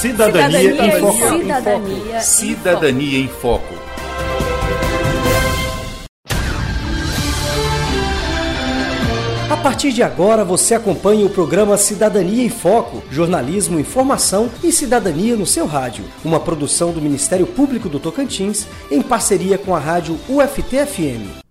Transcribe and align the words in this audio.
Cidadania, 0.00 0.60
Cidadania, 0.60 0.96
em 0.96 1.00
Foco. 1.00 1.38
Cidadania, 1.38 2.20
Cidadania 2.20 3.18
em 3.18 3.28
Foco. 3.28 3.74
A 9.50 9.56
partir 9.56 9.92
de 9.92 10.04
agora 10.04 10.44
você 10.44 10.76
acompanha 10.76 11.26
o 11.26 11.30
programa 11.30 11.76
Cidadania 11.76 12.44
em 12.44 12.48
Foco, 12.48 13.02
jornalismo, 13.10 13.80
informação 13.80 14.48
e 14.62 14.70
cidadania 14.70 15.34
no 15.34 15.44
seu 15.44 15.66
rádio, 15.66 16.04
uma 16.24 16.38
produção 16.38 16.92
do 16.92 17.02
Ministério 17.02 17.48
Público 17.48 17.88
do 17.88 17.98
Tocantins 17.98 18.68
em 18.92 19.02
parceria 19.02 19.58
com 19.58 19.74
a 19.74 19.80
rádio 19.80 20.16
UFT-FM. 20.28 21.47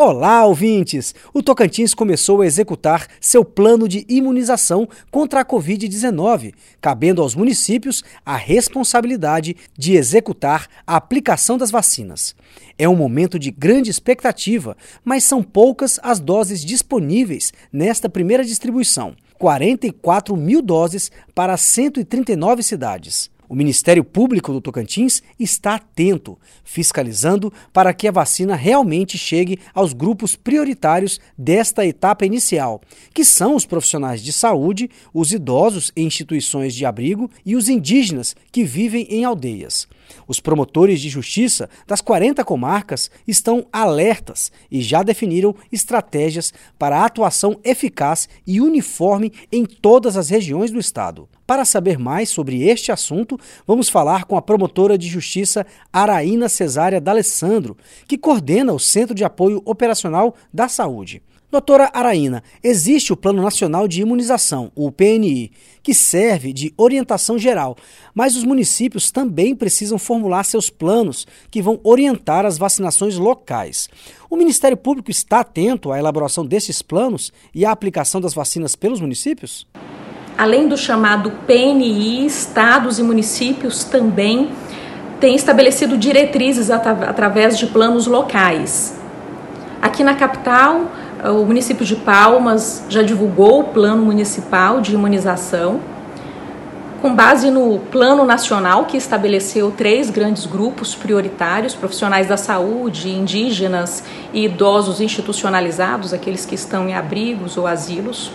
Olá, 0.00 0.46
ouvintes! 0.46 1.12
O 1.34 1.42
Tocantins 1.42 1.92
começou 1.92 2.40
a 2.40 2.46
executar 2.46 3.08
seu 3.20 3.44
plano 3.44 3.88
de 3.88 4.06
imunização 4.08 4.88
contra 5.10 5.40
a 5.40 5.44
Covid-19, 5.44 6.54
cabendo 6.80 7.20
aos 7.20 7.34
municípios 7.34 8.04
a 8.24 8.36
responsabilidade 8.36 9.56
de 9.76 9.96
executar 9.96 10.68
a 10.86 10.94
aplicação 10.94 11.58
das 11.58 11.72
vacinas. 11.72 12.36
É 12.78 12.88
um 12.88 12.94
momento 12.94 13.40
de 13.40 13.50
grande 13.50 13.90
expectativa, 13.90 14.76
mas 15.04 15.24
são 15.24 15.42
poucas 15.42 15.98
as 16.00 16.20
doses 16.20 16.64
disponíveis 16.64 17.52
nesta 17.72 18.08
primeira 18.08 18.44
distribuição 18.44 19.16
44 19.36 20.36
mil 20.36 20.62
doses 20.62 21.10
para 21.34 21.56
139 21.56 22.62
cidades. 22.62 23.28
O 23.48 23.54
Ministério 23.54 24.04
Público 24.04 24.52
do 24.52 24.60
Tocantins 24.60 25.22
está 25.40 25.76
atento, 25.76 26.38
fiscalizando 26.62 27.50
para 27.72 27.94
que 27.94 28.06
a 28.06 28.12
vacina 28.12 28.54
realmente 28.54 29.16
chegue 29.16 29.58
aos 29.74 29.94
grupos 29.94 30.36
prioritários 30.36 31.18
desta 31.36 31.86
etapa 31.86 32.26
inicial, 32.26 32.82
que 33.14 33.24
são 33.24 33.56
os 33.56 33.64
profissionais 33.64 34.22
de 34.22 34.34
saúde, 34.34 34.90
os 35.14 35.32
idosos 35.32 35.90
em 35.96 36.06
instituições 36.06 36.74
de 36.74 36.84
abrigo 36.84 37.30
e 37.44 37.56
os 37.56 37.70
indígenas 37.70 38.36
que 38.52 38.64
vivem 38.64 39.06
em 39.08 39.24
aldeias. 39.24 39.88
Os 40.26 40.40
promotores 40.40 41.00
de 41.00 41.08
justiça 41.08 41.70
das 41.86 42.02
40 42.02 42.44
comarcas 42.44 43.10
estão 43.26 43.66
alertas 43.72 44.52
e 44.70 44.82
já 44.82 45.02
definiram 45.02 45.54
estratégias 45.72 46.52
para 46.78 46.98
a 46.98 47.06
atuação 47.06 47.58
eficaz 47.64 48.28
e 48.46 48.60
uniforme 48.60 49.32
em 49.50 49.64
todas 49.64 50.18
as 50.18 50.28
regiões 50.28 50.70
do 50.70 50.78
estado. 50.78 51.26
Para 51.48 51.64
saber 51.64 51.98
mais 51.98 52.28
sobre 52.28 52.68
este 52.68 52.92
assunto, 52.92 53.40
vamos 53.66 53.88
falar 53.88 54.24
com 54.24 54.36
a 54.36 54.42
promotora 54.42 54.98
de 54.98 55.08
justiça 55.08 55.66
Araína 55.90 56.46
Cesária 56.46 57.00
D'Alessandro, 57.00 57.74
que 58.06 58.18
coordena 58.18 58.70
o 58.74 58.78
Centro 58.78 59.14
de 59.14 59.24
Apoio 59.24 59.62
Operacional 59.64 60.34
da 60.52 60.68
Saúde. 60.68 61.22
Doutora 61.50 61.90
Araína, 61.94 62.42
existe 62.62 63.14
o 63.14 63.16
Plano 63.16 63.40
Nacional 63.40 63.88
de 63.88 64.02
Imunização, 64.02 64.70
o 64.74 64.92
PNI, 64.92 65.50
que 65.82 65.94
serve 65.94 66.52
de 66.52 66.70
orientação 66.76 67.38
geral, 67.38 67.78
mas 68.14 68.36
os 68.36 68.44
municípios 68.44 69.10
também 69.10 69.56
precisam 69.56 69.98
formular 69.98 70.44
seus 70.44 70.68
planos 70.68 71.26
que 71.50 71.62
vão 71.62 71.80
orientar 71.82 72.44
as 72.44 72.58
vacinações 72.58 73.16
locais. 73.16 73.88
O 74.28 74.36
Ministério 74.36 74.76
Público 74.76 75.10
está 75.10 75.40
atento 75.40 75.90
à 75.92 75.98
elaboração 75.98 76.44
desses 76.44 76.82
planos 76.82 77.32
e 77.54 77.64
à 77.64 77.70
aplicação 77.70 78.20
das 78.20 78.34
vacinas 78.34 78.76
pelos 78.76 79.00
municípios? 79.00 79.66
Além 80.38 80.68
do 80.68 80.76
chamado 80.76 81.32
PNI, 81.48 82.24
estados 82.24 83.00
e 83.00 83.02
municípios 83.02 83.82
também 83.82 84.52
têm 85.18 85.34
estabelecido 85.34 85.98
diretrizes 85.98 86.70
através 86.70 87.58
de 87.58 87.66
planos 87.66 88.06
locais. 88.06 88.96
Aqui 89.82 90.04
na 90.04 90.14
capital, 90.14 90.92
o 91.24 91.44
município 91.44 91.84
de 91.84 91.96
Palmas 91.96 92.84
já 92.88 93.02
divulgou 93.02 93.62
o 93.62 93.64
plano 93.64 94.04
municipal 94.04 94.80
de 94.80 94.94
imunização, 94.94 95.80
com 97.02 97.12
base 97.12 97.50
no 97.50 97.80
plano 97.90 98.24
nacional 98.24 98.84
que 98.84 98.96
estabeleceu 98.96 99.72
três 99.72 100.08
grandes 100.08 100.46
grupos 100.46 100.94
prioritários: 100.94 101.74
profissionais 101.74 102.28
da 102.28 102.36
saúde, 102.36 103.10
indígenas 103.10 104.04
e 104.32 104.44
idosos 104.44 105.00
institucionalizados, 105.00 106.12
aqueles 106.12 106.46
que 106.46 106.54
estão 106.54 106.88
em 106.88 106.94
abrigos 106.94 107.56
ou 107.56 107.66
asilos. 107.66 108.30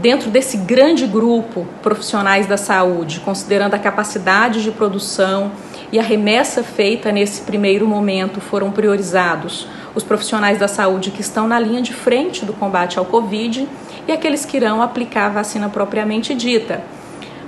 Dentro 0.00 0.30
desse 0.30 0.56
grande 0.56 1.06
grupo 1.06 1.66
profissionais 1.82 2.46
da 2.46 2.56
saúde, 2.56 3.20
considerando 3.20 3.74
a 3.74 3.78
capacidade 3.78 4.62
de 4.62 4.70
produção 4.70 5.52
e 5.92 5.98
a 5.98 6.02
remessa 6.02 6.62
feita 6.62 7.12
nesse 7.12 7.42
primeiro 7.42 7.86
momento, 7.86 8.40
foram 8.40 8.70
priorizados 8.70 9.68
os 9.94 10.02
profissionais 10.02 10.58
da 10.58 10.66
saúde 10.66 11.10
que 11.10 11.20
estão 11.20 11.46
na 11.46 11.60
linha 11.60 11.82
de 11.82 11.92
frente 11.92 12.46
do 12.46 12.54
combate 12.54 12.98
ao 12.98 13.04
Covid 13.04 13.68
e 14.08 14.12
aqueles 14.12 14.46
que 14.46 14.56
irão 14.56 14.80
aplicar 14.80 15.26
a 15.26 15.28
vacina 15.28 15.68
propriamente 15.68 16.34
dita. 16.34 16.82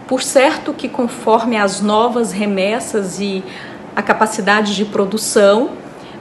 Por 0.07 0.23
certo 0.23 0.75
que, 0.75 0.91
conforme 0.91 1.57
as 1.57 1.81
novas 1.81 2.33
remessas 2.33 3.19
e 3.19 3.43
a 3.97 4.03
capacidade 4.03 4.77
de 4.77 4.85
produção, 4.85 5.71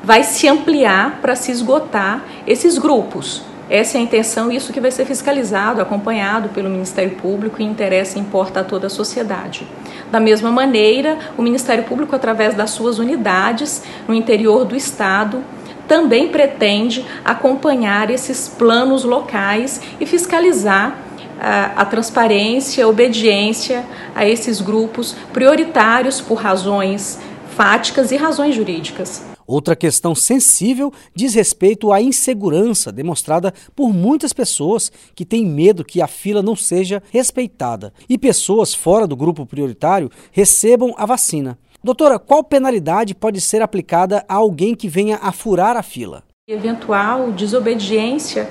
vai 0.02 0.24
se 0.24 0.48
ampliar 0.48 1.20
para 1.22 1.36
se 1.36 1.52
esgotar 1.52 2.24
esses 2.48 2.78
grupos. 2.78 3.51
Essa 3.72 3.98
é 3.98 4.02
a 4.02 4.04
intenção 4.04 4.52
e 4.52 4.58
isso 4.58 4.74
que 4.74 4.82
vai 4.82 4.92
ser 4.92 5.06
fiscalizado, 5.06 5.82
acompanhado 5.82 6.50
pelo 6.50 6.70
Ministério 6.70 7.12
Público 7.12 7.62
e 7.62 7.64
interessa 7.64 8.18
e 8.18 8.22
importa 8.22 8.60
a 8.60 8.64
toda 8.66 8.88
a 8.88 8.90
sociedade. 8.90 9.66
Da 10.12 10.20
mesma 10.20 10.52
maneira, 10.52 11.18
o 11.38 11.42
Ministério 11.42 11.86
Público, 11.86 12.14
através 12.14 12.54
das 12.54 12.72
suas 12.72 13.00
unidades 13.00 13.82
no 14.10 14.14
interior 14.14 14.66
do 14.66 14.76
Estado, 14.76 15.42
também 15.88 16.28
pretende 16.28 17.06
acompanhar 17.24 18.10
esses 18.10 18.50
planos 18.50 19.06
locais 19.06 19.80
e 20.02 20.06
fiscalizar 20.06 20.98
a, 21.40 21.82
a, 21.82 21.86
transparência, 21.86 22.84
a 22.84 22.90
obediência 22.90 23.86
a 24.14 24.28
esses 24.28 24.60
grupos 24.60 25.16
prioritários 25.32 26.20
por 26.20 26.36
razões 26.36 27.22
fáticas 27.56 28.12
e 28.12 28.18
razões 28.18 28.54
jurídicas. 28.54 29.31
Outra 29.52 29.76
questão 29.76 30.16
sensível 30.16 30.94
diz 31.14 31.34
respeito 31.34 31.92
à 31.92 32.02
insegurança 32.02 32.90
demonstrada 32.90 33.54
por 33.76 33.94
muitas 33.94 34.32
pessoas 34.32 34.90
que 35.14 35.26
têm 35.26 35.46
medo 35.46 35.84
que 35.84 36.02
a 36.02 36.08
fila 36.08 36.42
não 36.42 36.56
seja 36.56 37.04
respeitada 37.12 37.92
e 38.08 38.18
pessoas 38.18 38.74
fora 38.74 39.06
do 39.06 39.14
grupo 39.14 39.46
prioritário 39.46 40.10
recebam 40.32 40.94
a 40.96 41.06
vacina. 41.06 41.60
Doutora, 41.84 42.18
qual 42.18 42.46
penalidade 42.46 43.14
pode 43.14 43.42
ser 43.42 43.62
aplicada 43.62 44.24
a 44.26 44.36
alguém 44.36 44.74
que 44.74 44.88
venha 44.88 45.20
a 45.22 45.34
furar 45.34 45.76
a 45.76 45.84
fila? 45.84 46.24
Eventual 46.48 47.34
desobediência 47.34 48.50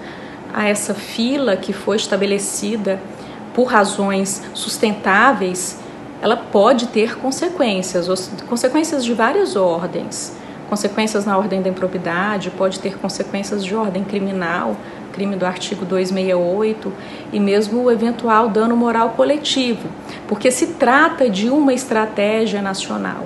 a 0.53 0.69
essa 0.69 0.93
fila 0.93 1.56
que 1.56 1.72
foi 1.72 1.97
estabelecida 1.97 3.00
por 3.55 3.65
razões 3.65 4.43
sustentáveis, 4.53 5.78
ela 6.21 6.37
pode 6.37 6.89
ter 6.89 7.16
consequências, 7.16 8.06
consequências 8.47 9.03
de 9.03 9.15
várias 9.15 9.56
ordens. 9.56 10.39
Consequências 10.70 11.25
na 11.26 11.36
ordem 11.36 11.60
da 11.60 11.69
improbidade, 11.69 12.48
pode 12.53 12.78
ter 12.78 12.97
consequências 12.97 13.64
de 13.64 13.75
ordem 13.75 14.04
criminal, 14.04 14.76
crime 15.12 15.34
do 15.34 15.44
artigo 15.44 15.84
268, 15.84 16.92
e 17.32 17.41
mesmo 17.41 17.82
o 17.82 17.91
eventual 17.91 18.48
dano 18.48 18.76
moral 18.76 19.10
coletivo, 19.10 19.88
porque 20.28 20.48
se 20.53 20.69
trata 20.69 21.28
de 21.28 21.50
uma 21.50 21.75
estratégia 21.75 22.62
nacional. 22.62 23.25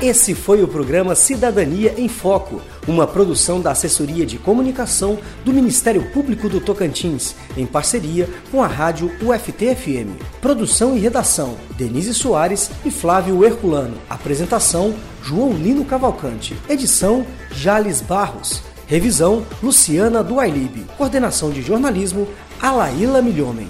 Esse 0.00 0.32
foi 0.32 0.62
o 0.62 0.68
programa 0.68 1.16
Cidadania 1.16 1.92
em 1.98 2.06
Foco, 2.06 2.62
uma 2.86 3.04
produção 3.04 3.60
da 3.60 3.72
Assessoria 3.72 4.24
de 4.24 4.38
Comunicação 4.38 5.18
do 5.44 5.52
Ministério 5.52 6.08
Público 6.12 6.48
do 6.48 6.60
Tocantins, 6.60 7.34
em 7.56 7.66
parceria 7.66 8.28
com 8.52 8.62
a 8.62 8.68
rádio 8.68 9.10
UFT-FM. 9.20 10.22
Produção 10.40 10.96
e 10.96 11.00
redação: 11.00 11.56
Denise 11.76 12.14
Soares 12.14 12.70
e 12.84 12.92
Flávio 12.92 13.44
Herculano. 13.44 13.96
Apresentação: 14.08 14.94
João 15.20 15.52
Lino 15.52 15.84
Cavalcante. 15.84 16.56
Edição: 16.68 17.26
Jales 17.50 18.00
Barros. 18.00 18.62
Revisão: 18.86 19.44
Luciana 19.60 20.22
Duailib. 20.22 20.86
Coordenação 20.96 21.50
de 21.50 21.60
jornalismo: 21.60 22.28
Alaíla 22.62 23.20
Milhomem. 23.20 23.66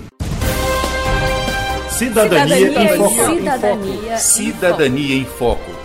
Cidadania, 1.88 2.69
Cidadania 2.69 2.82
em 2.82 2.96
Foco. 2.98 3.34
Cidadania. 3.34 4.19
Cidadania 4.19 5.16
em 5.16 5.25
Foco. 5.25 5.77